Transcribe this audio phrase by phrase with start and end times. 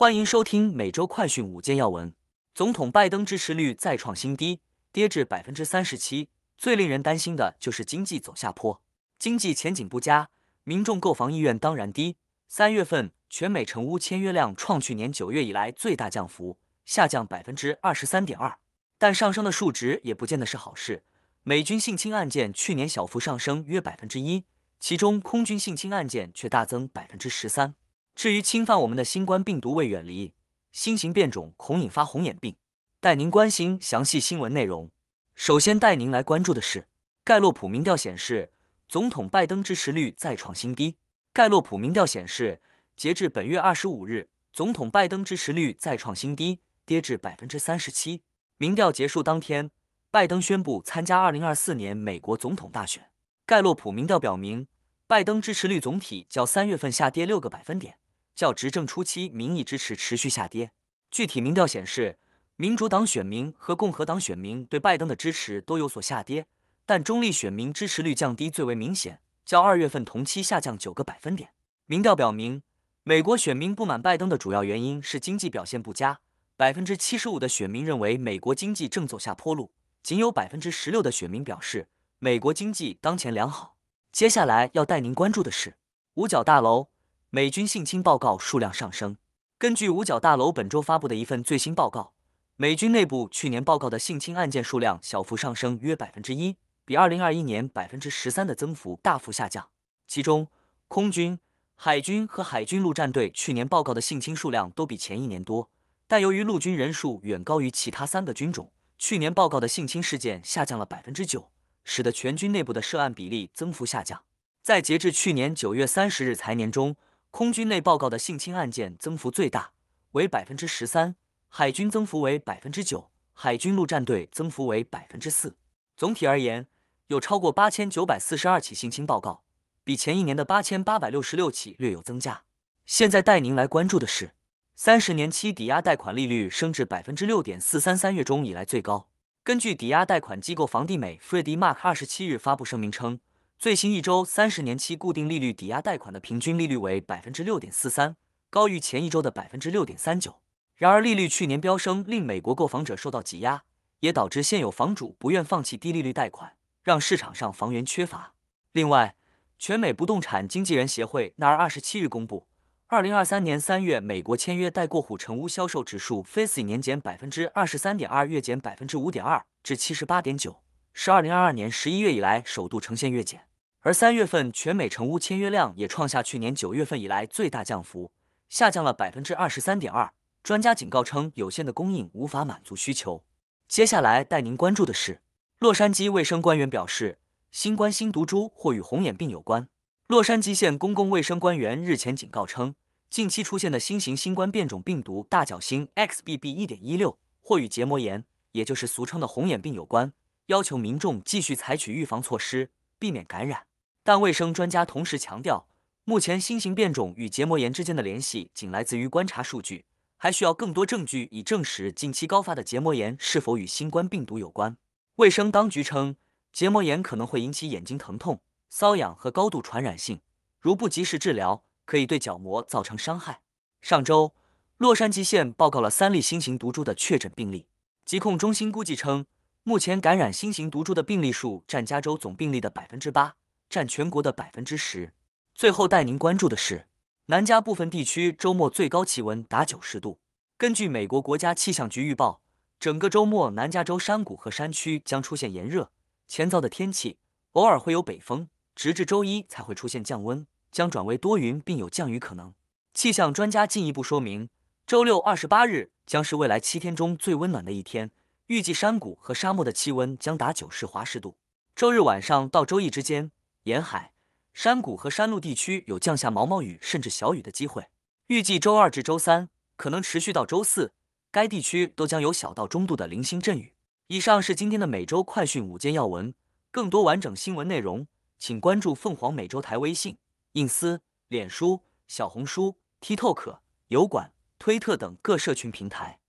[0.00, 2.14] 欢迎收听每周快讯五件要闻。
[2.54, 6.30] 总统拜登支持率再创新低，跌至百分之三十七。
[6.56, 8.80] 最令人担心的就是经济走下坡，
[9.18, 10.30] 经济前景不佳，
[10.64, 12.16] 民众购房意愿当然低。
[12.48, 16.56] 三月份全美成屋签约量创去年九月以来最大降幅，
[16.86, 18.56] 下降百分之二十三点二。
[18.96, 21.02] 但上升的数值也不见得是好事。
[21.42, 24.44] 美军性侵案件去年小幅上升约百分之一，
[24.78, 27.74] 其中空军性侵案件却大增百分之十三。
[28.20, 30.34] 至于侵犯我们的新冠病毒未远离，
[30.72, 32.54] 新型变种恐引发红眼病，
[33.00, 34.90] 带您关心详细新闻内容。
[35.34, 36.86] 首先带您来关注的是，
[37.24, 38.52] 盖洛普民调显示，
[38.86, 40.98] 总统拜登支持率再创新低。
[41.32, 42.60] 盖洛普民调显示，
[42.94, 48.20] 截至本月二十五日，总统拜登支持率再创新低，跌至百分之三十七。
[48.58, 49.70] 民调结束当天，
[50.10, 53.08] 拜登宣布参加二零二四年美国总统大选。
[53.46, 54.66] 盖洛普民调表明，
[55.06, 57.96] 拜登支持率总体较三月份下跌六个百分点，
[58.40, 60.70] 较执政初期民意支持持续下跌。
[61.10, 62.16] 具体民调显示。
[62.56, 66.44] 民主党选民和共和党选民对拜登的支持都有所下跌，
[66.84, 71.48] 但中立选民支持率降低最为明显，较二月份同期下降九个百分点。
[71.86, 72.62] 民调表明，
[73.02, 76.20] 美国选民不满拜登的主要原因是经济表现不佳，
[76.54, 83.76] 百分之七十五的选民认为美国经济正走下坡路，仅有百分之十六的选民表示美国经济当前良好。
[84.12, 85.76] 接下来要带您关注的是
[86.16, 86.88] 五角大楼
[87.32, 89.16] 美军性侵报告数量上升。
[89.56, 92.12] 根据五角大楼本周发布的一份最新报告。
[92.56, 99.68] 美军内部去年报告的性侵案件数量小幅上升约百分之一，比二零二一年百分之十三的增幅大幅下降。
[100.08, 100.48] 其中，
[100.88, 101.38] 空军、
[101.76, 105.70] 海军和海军陆战队去年报告的性侵数量都比前一年多，
[106.08, 111.48] 但由于陆军人数远高于其他三个军种，去年报告的性侵事件下降了百分之九，
[111.84, 114.24] 使得全军内部的涉案比例增幅下降。
[114.60, 116.96] 在截至去年九月三十日财年中，
[117.30, 119.70] 空军内报告的性侵案件增幅最大，
[120.12, 121.14] 为百分之十三。
[121.48, 125.56] 海军增幅为百分之九，海军陆战队增幅为百分之四。
[125.96, 126.66] 总体而言，
[127.06, 129.42] 有超过八千九百四十二起性侵报告，
[129.84, 132.42] 比前一年的八千八百六十六起略有增加。
[132.84, 134.32] 现在带您来关注的是，
[134.74, 139.08] 三十年期抵押贷款利率升至百分之六点四三，三月中以来最高。
[139.42, 143.18] 根据抵押贷款机构房地美 （Freddie Mac） 二十七日发布声明称，
[143.60, 148.16] 最新一周三十年期固定利率抵押贷款的平均利率为百分之六点四三，
[148.48, 150.40] 高于前一周的百分之六点三九。
[150.76, 153.64] 然而，利率去年飙升，令美国购房者受到挤压，
[153.98, 158.32] 也导致现有房主不愿放弃低利率贷款，让市场上房源缺乏。
[158.72, 159.14] 另外，
[159.58, 162.46] 全美不动产经纪人协会 NAR 二十七日公布，
[162.86, 170.62] 二零二三年三月美国签约待过户成屋销售指数 FASE 年减百分之二十三点二，月减百分之五点二，至七十八点九，
[170.94, 173.44] 是二零二二年十一月以来首度呈现月减。
[173.82, 178.12] 而三月份全美成屋签约量也创下去年九月份以来最大降幅，
[178.50, 180.12] 下降了百分之二十三点二。
[180.42, 183.24] 专家警告称，有限的供应无法满足需求。
[183.68, 185.22] 接下来带您关注的是，
[185.58, 187.18] 洛杉矶卫生官员表示，
[187.50, 189.66] 新冠新毒株或与红眼病有关。
[190.08, 192.74] 洛杉矶县公共卫生官员日前警告称，
[193.08, 200.12] 近期出现的新型新冠变种病毒大角星 XBB.1.16 或与结膜炎，也就是俗称的红眼病有关，
[200.46, 203.69] 要求民众继续采取预防措施，避免感染。
[204.10, 205.68] 但卫生专家同时强调，
[206.02, 209.84] 目前新型变种与结膜炎之间的联系仅来自于观察数据。
[210.16, 214.76] 还需要更多证据以证实近期高发的结膜炎是否与新冠病毒有关。
[215.14, 216.16] 卫生当局称，
[216.52, 220.20] 结膜炎可能会引起眼睛疼痛、瘙痒和高度传染性，
[220.58, 223.42] 如不及时治疗，可以对角膜造成伤害。
[223.80, 224.34] 上周，
[224.78, 227.68] 洛杉矶县报告了三例新型毒株的确诊病例。
[228.04, 229.24] 疾控中心估计称，
[229.62, 233.36] 目前感染新型毒株的病例数占加州总病例的百分之八，
[233.70, 235.14] 占全国的百分之十。
[235.54, 236.88] 最后带您关注的是。
[237.26, 240.18] 南加部分地区周末最高气温达九十度。
[240.58, 242.42] 根据美国国家气象局预报，
[242.80, 245.92] 整个周末南加州山谷和山区将出现炎热、
[246.26, 247.18] 前燥的天气，
[247.52, 252.52] 偶尔会有北风，直至周一才会出现降温，将转为多云并有降雨可能。
[252.92, 254.48] 气象专家进一步说明，
[254.84, 258.10] 周六二十八日将是未来七天中最温暖的一天，
[258.48, 261.36] 预计山谷和沙漠的气温将达九十华氏度。
[261.76, 263.30] 周日晚上到周一之间，
[263.64, 264.12] 沿海。
[264.52, 267.88] 山谷和山路地区有降下毛毛雨甚至小雨的机会，
[268.26, 270.92] 预计周二至周三可能持续到周四，
[271.30, 273.74] 该地区都将有小到中度的零星阵雨。
[274.08, 276.34] 以上是今天的每周快讯五件要闻，
[276.70, 278.06] 更多完整新闻内容，
[278.38, 280.18] 请关注凤凰美洲台微信、
[280.52, 283.58] 隐私、脸书、小红书、TikTok、
[283.88, 286.19] 油管、推特等各社群平台。